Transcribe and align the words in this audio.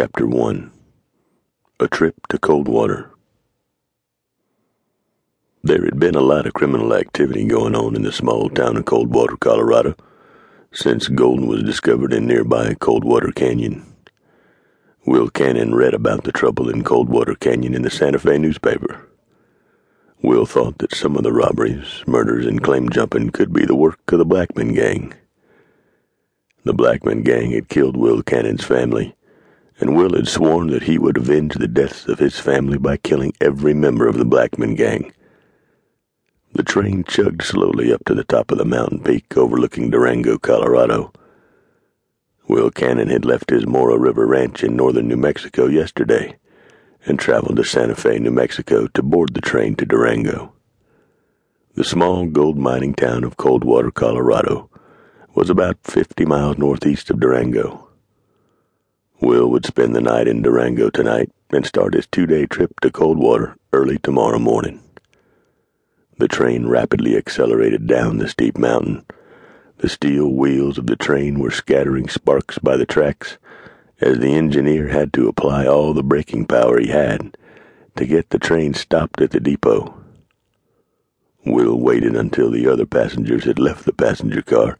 Chapter 0.00 0.28
1 0.28 0.70
A 1.80 1.88
Trip 1.88 2.14
to 2.28 2.38
Coldwater. 2.38 3.10
There 5.64 5.84
had 5.84 5.98
been 5.98 6.14
a 6.14 6.20
lot 6.20 6.46
of 6.46 6.52
criminal 6.52 6.94
activity 6.94 7.44
going 7.44 7.74
on 7.74 7.96
in 7.96 8.02
the 8.02 8.12
small 8.12 8.48
town 8.48 8.76
of 8.76 8.84
Coldwater, 8.84 9.36
Colorado, 9.36 9.96
since 10.72 11.08
gold 11.08 11.40
was 11.40 11.64
discovered 11.64 12.12
in 12.12 12.28
nearby 12.28 12.74
Coldwater 12.74 13.32
Canyon. 13.32 13.92
Will 15.04 15.28
Cannon 15.30 15.74
read 15.74 15.94
about 15.94 16.22
the 16.22 16.30
trouble 16.30 16.70
in 16.70 16.84
Coldwater 16.84 17.34
Canyon 17.34 17.74
in 17.74 17.82
the 17.82 17.90
Santa 17.90 18.20
Fe 18.20 18.38
newspaper. 18.38 19.08
Will 20.22 20.46
thought 20.46 20.78
that 20.78 20.94
some 20.94 21.16
of 21.16 21.24
the 21.24 21.32
robberies, 21.32 22.04
murders, 22.06 22.46
and 22.46 22.62
claim 22.62 22.88
jumping 22.88 23.30
could 23.30 23.52
be 23.52 23.66
the 23.66 23.74
work 23.74 23.98
of 24.12 24.20
the 24.20 24.24
Blackman 24.24 24.74
gang. 24.74 25.14
The 26.62 26.72
Blackman 26.72 27.22
gang 27.22 27.50
had 27.50 27.68
killed 27.68 27.96
Will 27.96 28.22
Cannon's 28.22 28.62
family, 28.62 29.16
and 29.80 29.96
Will 29.96 30.14
had 30.14 30.28
sworn 30.28 30.68
that 30.68 30.84
he 30.84 30.98
would 30.98 31.16
avenge 31.16 31.54
the 31.54 31.68
deaths 31.68 32.06
of 32.06 32.18
his 32.18 32.38
family 32.38 32.78
by 32.78 32.96
killing 32.96 33.32
every 33.40 33.74
member 33.74 34.08
of 34.08 34.18
the 34.18 34.24
Blackman 34.24 34.74
gang. 34.74 35.12
The 36.52 36.62
train 36.62 37.04
chugged 37.04 37.42
slowly 37.42 37.92
up 37.92 38.04
to 38.06 38.14
the 38.14 38.24
top 38.24 38.50
of 38.50 38.58
the 38.58 38.64
mountain 38.64 39.00
peak 39.00 39.36
overlooking 39.36 39.90
Durango, 39.90 40.38
Colorado. 40.38 41.12
Will 42.48 42.70
Cannon 42.70 43.08
had 43.08 43.24
left 43.24 43.50
his 43.50 43.66
Mora 43.66 43.98
River 43.98 44.26
ranch 44.26 44.64
in 44.64 44.74
northern 44.74 45.06
New 45.06 45.16
Mexico 45.16 45.66
yesterday 45.66 46.36
and 47.04 47.18
traveled 47.18 47.56
to 47.56 47.64
Santa 47.64 47.94
Fe, 47.94 48.18
New 48.18 48.30
Mexico 48.30 48.86
to 48.88 49.02
board 49.02 49.34
the 49.34 49.40
train 49.40 49.76
to 49.76 49.86
Durango. 49.86 50.52
The 51.74 51.84
small 51.84 52.26
gold 52.26 52.58
mining 52.58 52.94
town 52.94 53.22
of 53.22 53.36
Coldwater, 53.36 53.90
Colorado 53.90 54.68
was 55.34 55.48
about 55.48 55.78
50 55.84 56.24
miles 56.24 56.58
northeast 56.58 57.10
of 57.10 57.20
Durango. 57.20 57.87
Will 59.20 59.50
would 59.50 59.66
spend 59.66 59.96
the 59.96 60.00
night 60.00 60.28
in 60.28 60.42
Durango 60.42 60.90
tonight 60.90 61.30
and 61.50 61.66
start 61.66 61.94
his 61.94 62.06
two 62.06 62.24
day 62.24 62.46
trip 62.46 62.78
to 62.80 62.90
Coldwater 62.90 63.56
early 63.72 63.98
tomorrow 63.98 64.38
morning. 64.38 64.80
The 66.18 66.28
train 66.28 66.68
rapidly 66.68 67.16
accelerated 67.16 67.86
down 67.86 68.18
the 68.18 68.28
steep 68.28 68.56
mountain. 68.56 69.04
The 69.78 69.88
steel 69.88 70.28
wheels 70.28 70.78
of 70.78 70.86
the 70.86 70.96
train 70.96 71.40
were 71.40 71.50
scattering 71.50 72.08
sparks 72.08 72.58
by 72.58 72.76
the 72.76 72.86
tracks 72.86 73.38
as 74.00 74.18
the 74.18 74.34
engineer 74.34 74.88
had 74.88 75.12
to 75.14 75.28
apply 75.28 75.66
all 75.66 75.94
the 75.94 76.02
braking 76.02 76.46
power 76.46 76.78
he 76.78 76.88
had 76.88 77.36
to 77.96 78.06
get 78.06 78.30
the 78.30 78.38
train 78.38 78.74
stopped 78.74 79.20
at 79.20 79.32
the 79.32 79.40
depot. 79.40 79.94
Will 81.44 81.80
waited 81.80 82.14
until 82.14 82.50
the 82.50 82.68
other 82.68 82.86
passengers 82.86 83.44
had 83.44 83.58
left 83.58 83.84
the 83.84 83.92
passenger 83.92 84.42
car 84.42 84.78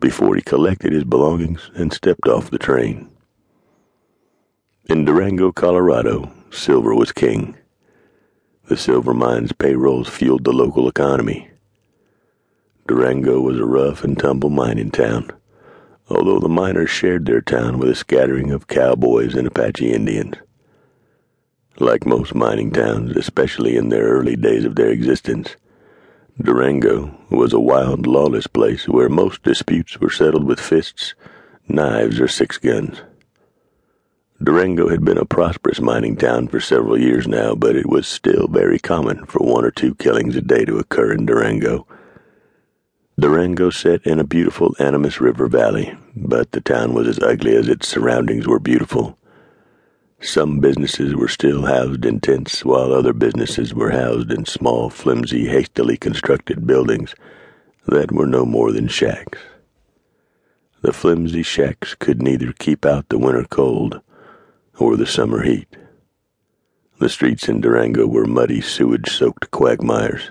before 0.00 0.34
he 0.34 0.42
collected 0.42 0.92
his 0.92 1.04
belongings 1.04 1.70
and 1.74 1.92
stepped 1.92 2.26
off 2.26 2.50
the 2.50 2.58
train. 2.58 3.10
In 4.88 5.04
Durango, 5.04 5.50
Colorado, 5.50 6.30
silver 6.52 6.94
was 6.94 7.10
king. 7.10 7.56
The 8.66 8.76
silver 8.76 9.12
mines 9.12 9.50
payrolls 9.50 10.08
fueled 10.08 10.44
the 10.44 10.52
local 10.52 10.88
economy. 10.88 11.50
Durango 12.86 13.40
was 13.40 13.58
a 13.58 13.64
rough 13.64 14.04
and 14.04 14.16
tumble 14.16 14.48
mining 14.48 14.92
town, 14.92 15.32
although 16.08 16.38
the 16.38 16.48
miners 16.48 16.88
shared 16.88 17.26
their 17.26 17.40
town 17.40 17.80
with 17.80 17.88
a 17.88 17.96
scattering 17.96 18.52
of 18.52 18.68
cowboys 18.68 19.34
and 19.34 19.48
Apache 19.48 19.92
Indians. 19.92 20.36
Like 21.80 22.06
most 22.06 22.32
mining 22.32 22.70
towns, 22.70 23.16
especially 23.16 23.76
in 23.76 23.88
their 23.88 24.04
early 24.04 24.36
days 24.36 24.64
of 24.64 24.76
their 24.76 24.90
existence, 24.90 25.56
Durango 26.40 27.12
was 27.28 27.52
a 27.52 27.58
wild, 27.58 28.06
lawless 28.06 28.46
place 28.46 28.86
where 28.86 29.08
most 29.08 29.42
disputes 29.42 29.98
were 29.98 30.10
settled 30.10 30.44
with 30.44 30.60
fists, 30.60 31.16
knives, 31.66 32.20
or 32.20 32.28
six 32.28 32.56
guns. 32.56 33.02
Durango 34.42 34.90
had 34.90 35.02
been 35.02 35.16
a 35.16 35.24
prosperous 35.24 35.80
mining 35.80 36.14
town 36.14 36.48
for 36.48 36.60
several 36.60 37.00
years 37.00 37.26
now, 37.26 37.54
but 37.54 37.74
it 37.74 37.86
was 37.86 38.06
still 38.06 38.48
very 38.48 38.78
common 38.78 39.24
for 39.24 39.38
one 39.38 39.64
or 39.64 39.70
two 39.70 39.94
killings 39.94 40.36
a 40.36 40.42
day 40.42 40.66
to 40.66 40.78
occur 40.78 41.12
in 41.12 41.24
Durango. 41.24 41.86
Durango 43.18 43.70
sat 43.70 44.06
in 44.06 44.20
a 44.20 44.24
beautiful 44.24 44.76
Animas 44.78 45.22
River 45.22 45.48
valley, 45.48 45.96
but 46.14 46.52
the 46.52 46.60
town 46.60 46.92
was 46.92 47.08
as 47.08 47.18
ugly 47.20 47.56
as 47.56 47.66
its 47.66 47.88
surroundings 47.88 48.46
were 48.46 48.58
beautiful. 48.58 49.16
Some 50.20 50.60
businesses 50.60 51.14
were 51.14 51.28
still 51.28 51.64
housed 51.64 52.04
in 52.04 52.20
tents, 52.20 52.62
while 52.62 52.92
other 52.92 53.14
businesses 53.14 53.72
were 53.72 53.92
housed 53.92 54.30
in 54.30 54.44
small, 54.44 54.90
flimsy, 54.90 55.46
hastily 55.48 55.96
constructed 55.96 56.66
buildings 56.66 57.14
that 57.86 58.12
were 58.12 58.26
no 58.26 58.44
more 58.44 58.70
than 58.70 58.88
shacks. 58.88 59.38
The 60.82 60.92
flimsy 60.92 61.42
shacks 61.42 61.94
could 61.94 62.20
neither 62.20 62.52
keep 62.52 62.84
out 62.84 63.08
the 63.08 63.18
winter 63.18 63.46
cold 63.48 64.02
or 64.78 64.96
the 64.96 65.06
summer 65.06 65.42
heat. 65.42 65.76
The 66.98 67.08
streets 67.08 67.48
in 67.48 67.60
Durango 67.60 68.06
were 68.06 68.26
muddy, 68.26 68.60
sewage 68.60 69.10
soaked 69.10 69.50
quagmires. 69.50 70.30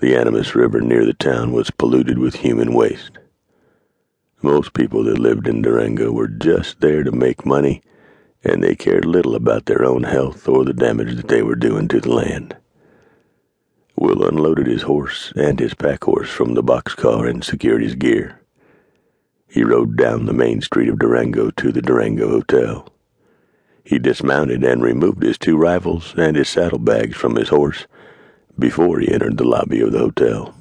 The 0.00 0.16
Animas 0.16 0.54
River 0.54 0.80
near 0.80 1.04
the 1.04 1.14
town 1.14 1.52
was 1.52 1.70
polluted 1.70 2.18
with 2.18 2.36
human 2.36 2.72
waste. 2.72 3.18
Most 4.42 4.74
people 4.74 5.04
that 5.04 5.18
lived 5.18 5.46
in 5.46 5.62
Durango 5.62 6.12
were 6.12 6.28
just 6.28 6.80
there 6.80 7.02
to 7.02 7.12
make 7.12 7.46
money 7.46 7.82
and 8.44 8.62
they 8.62 8.74
cared 8.74 9.04
little 9.04 9.34
about 9.34 9.66
their 9.66 9.84
own 9.84 10.02
health 10.02 10.46
or 10.48 10.64
the 10.64 10.74
damage 10.74 11.16
that 11.16 11.28
they 11.28 11.42
were 11.42 11.56
doing 11.56 11.88
to 11.88 12.00
the 12.00 12.12
land. 12.12 12.56
Will 13.96 14.26
unloaded 14.26 14.66
his 14.66 14.82
horse 14.82 15.32
and 15.34 15.58
his 15.58 15.72
pack 15.72 16.04
horse 16.04 16.28
from 16.28 16.54
the 16.54 16.62
boxcar 16.62 17.28
and 17.28 17.42
secured 17.42 17.82
his 17.82 17.94
gear. 17.94 18.40
He 19.48 19.64
rode 19.64 19.96
down 19.96 20.26
the 20.26 20.32
main 20.32 20.60
street 20.60 20.88
of 20.88 20.98
Durango 20.98 21.50
to 21.52 21.72
the 21.72 21.80
Durango 21.80 22.28
Hotel. 22.28 22.88
He 23.84 23.98
dismounted 23.98 24.64
and 24.64 24.82
removed 24.82 25.22
his 25.22 25.38
two 25.38 25.56
rifles 25.56 26.14
and 26.16 26.36
his 26.36 26.48
saddlebags 26.48 27.16
from 27.16 27.36
his 27.36 27.50
horse 27.50 27.86
before 28.58 28.98
he 28.98 29.12
entered 29.12 29.36
the 29.36 29.44
lobby 29.44 29.80
of 29.80 29.92
the 29.92 29.98
hotel. 29.98 30.54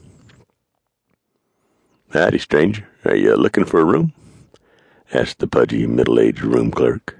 Howdy, 2.11 2.39
stranger. 2.39 2.87
Are 3.05 3.15
you 3.15 3.35
looking 3.35 3.65
for 3.65 3.79
a 3.79 3.85
room? 3.85 4.13
asked 5.13 5.39
the 5.39 5.47
pudgy, 5.47 5.87
middle 5.87 6.19
aged 6.19 6.41
room 6.43 6.69
clerk. 6.69 7.17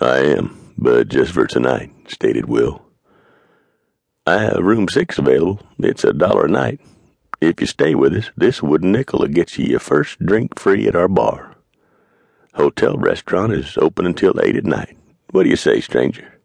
I 0.00 0.18
am, 0.18 0.72
but 0.78 1.08
just 1.08 1.32
for 1.32 1.46
tonight, 1.46 1.92
stated 2.08 2.46
Will. 2.46 2.82
I 4.26 4.38
have 4.38 4.64
room 4.64 4.88
six 4.88 5.18
available. 5.18 5.60
It's 5.78 6.04
a 6.04 6.12
dollar 6.12 6.46
a 6.46 6.48
night. 6.48 6.80
If 7.40 7.60
you 7.60 7.66
stay 7.66 7.94
with 7.94 8.14
us, 8.14 8.30
this 8.36 8.62
wooden 8.62 8.92
nickel 8.92 9.20
will 9.20 9.28
get 9.28 9.58
you 9.58 9.66
your 9.66 9.80
first 9.80 10.18
drink 10.18 10.58
free 10.58 10.88
at 10.88 10.96
our 10.96 11.08
bar. 11.08 11.53
Hotel 12.54 12.96
restaurant 12.96 13.52
is 13.52 13.76
open 13.78 14.06
until 14.06 14.40
eight 14.40 14.54
at 14.54 14.64
night. 14.64 14.96
What 15.30 15.42
do 15.42 15.48
you 15.48 15.56
say, 15.56 15.80
stranger? 15.80 16.38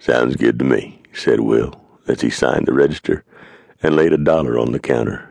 Sounds 0.00 0.34
good 0.34 0.58
to 0.58 0.64
me, 0.64 1.02
said 1.12 1.40
Will, 1.40 1.80
as 2.08 2.22
he 2.22 2.30
signed 2.30 2.66
the 2.66 2.72
register 2.72 3.24
and 3.82 3.94
laid 3.94 4.12
a 4.12 4.18
dollar 4.18 4.58
on 4.58 4.72
the 4.72 4.80
counter. 4.80 5.28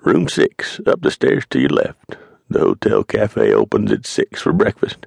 Room 0.00 0.28
six, 0.28 0.80
up 0.86 1.02
the 1.02 1.10
stairs 1.10 1.44
to 1.50 1.60
your 1.60 1.70
left. 1.70 2.16
The 2.50 2.58
hotel 2.58 3.04
cafe 3.04 3.52
opens 3.52 3.92
at 3.92 4.06
six 4.06 4.42
for 4.42 4.52
breakfast. 4.52 5.06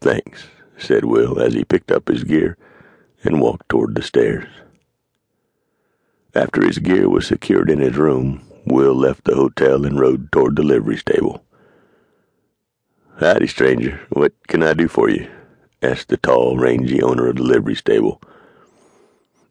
Thanks, 0.00 0.44
said 0.76 1.06
Will 1.06 1.40
as 1.40 1.54
he 1.54 1.64
picked 1.64 1.90
up 1.90 2.08
his 2.08 2.24
gear 2.24 2.58
and 3.22 3.40
walked 3.40 3.68
toward 3.70 3.94
the 3.94 4.02
stairs. 4.02 4.48
After 6.34 6.62
his 6.62 6.78
gear 6.78 7.08
was 7.08 7.26
secured 7.26 7.70
in 7.70 7.78
his 7.78 7.96
room, 7.96 8.46
Will 8.66 8.94
left 8.94 9.24
the 9.24 9.36
hotel 9.36 9.86
and 9.86 9.98
rode 9.98 10.30
toward 10.32 10.56
the 10.56 10.62
livery 10.62 10.98
stable. 10.98 11.44
Howdy, 13.22 13.46
stranger. 13.46 14.00
What 14.08 14.32
can 14.48 14.64
I 14.64 14.74
do 14.74 14.88
for 14.88 15.08
you? 15.08 15.30
asked 15.80 16.08
the 16.08 16.16
tall, 16.16 16.58
rangy 16.58 17.00
owner 17.00 17.28
of 17.28 17.36
the 17.36 17.44
livery 17.44 17.76
stable. 17.76 18.20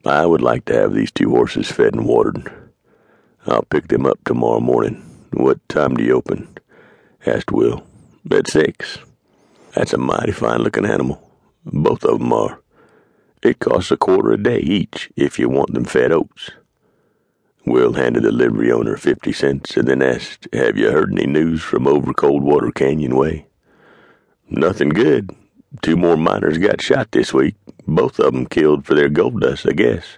I 0.05 0.25
would 0.25 0.41
like 0.41 0.65
to 0.65 0.73
have 0.73 0.93
these 0.93 1.09
two 1.09 1.29
horses 1.29 1.71
fed 1.71 1.93
and 1.93 2.05
watered. 2.05 2.51
I'll 3.47 3.61
pick 3.61 3.87
them 3.87 4.05
up 4.05 4.21
tomorrow 4.25 4.59
morning. 4.59 5.01
What 5.31 5.65
time 5.69 5.95
do 5.95 6.03
you 6.03 6.17
open? 6.17 6.57
asked 7.25 7.53
Will. 7.53 7.87
At 8.29 8.49
six. 8.49 8.97
That's 9.73 9.93
a 9.93 9.97
mighty 9.97 10.33
fine 10.33 10.63
looking 10.63 10.85
animal. 10.85 11.31
Both 11.63 12.03
of 12.03 12.19
them 12.19 12.33
are. 12.33 12.61
It 13.41 13.59
costs 13.59 13.89
a 13.89 13.95
quarter 13.95 14.33
a 14.33 14.43
day 14.43 14.59
each 14.59 15.09
if 15.15 15.39
you 15.39 15.47
want 15.47 15.73
them 15.73 15.85
fed 15.85 16.11
oats. 16.11 16.51
Will 17.65 17.93
handed 17.93 18.23
the 18.23 18.33
livery 18.33 18.69
owner 18.69 18.97
fifty 18.97 19.31
cents 19.31 19.77
and 19.77 19.87
then 19.87 20.01
asked, 20.01 20.49
Have 20.51 20.77
you 20.77 20.91
heard 20.91 21.13
any 21.13 21.25
news 21.25 21.61
from 21.61 21.87
over 21.87 22.13
Coldwater 22.13 22.71
Canyon 22.71 23.15
way? 23.15 23.47
Nothing 24.53 24.89
good. 24.89 25.31
Two 25.81 25.95
more 25.95 26.17
miners 26.17 26.57
got 26.57 26.81
shot 26.81 27.13
this 27.13 27.33
week. 27.33 27.55
Both 27.87 28.19
of 28.19 28.33
them 28.33 28.45
killed 28.45 28.85
for 28.85 28.95
their 28.95 29.07
gold 29.07 29.39
dust, 29.39 29.65
I 29.65 29.71
guess. 29.71 30.17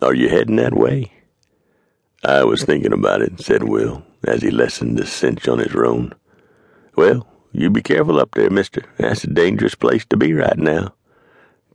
Are 0.00 0.14
you 0.14 0.28
heading 0.28 0.54
that 0.56 0.72
way? 0.72 1.12
I 2.22 2.44
was 2.44 2.62
thinking 2.62 2.92
about 2.92 3.22
it, 3.22 3.40
said 3.40 3.64
Will, 3.64 4.04
as 4.24 4.42
he 4.42 4.52
lessened 4.52 4.98
the 4.98 5.04
cinch 5.04 5.48
on 5.48 5.58
his 5.58 5.74
roan. 5.74 6.14
Well, 6.94 7.26
you 7.50 7.70
be 7.70 7.82
careful 7.82 8.20
up 8.20 8.36
there, 8.36 8.50
mister. 8.50 8.84
That's 8.98 9.24
a 9.24 9.26
dangerous 9.26 9.74
place 9.74 10.04
to 10.06 10.16
be 10.16 10.32
right 10.32 10.56
now. 10.56 10.94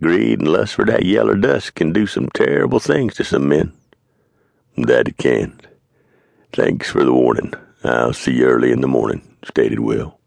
Greed 0.02 0.40
and 0.40 0.48
lust 0.48 0.76
for 0.76 0.86
that 0.86 1.04
yeller 1.04 1.36
dust 1.36 1.76
can 1.76 1.92
do 1.92 2.08
some 2.08 2.30
terrible 2.30 2.80
things 2.80 3.16
to 3.16 3.26
some 3.26 3.50
men. 3.50 3.74
That 4.78 5.10
it 5.10 5.18
can. 5.18 5.60
Thanks 6.54 6.90
for 6.90 7.04
the 7.04 7.14
warning. 7.14 7.54
I'll 7.84 8.14
see 8.14 8.36
you 8.36 8.46
early 8.46 8.72
in 8.72 8.80
the 8.80 8.88
morning, 8.88 9.36
stated 9.44 9.82
Will. 9.82 10.18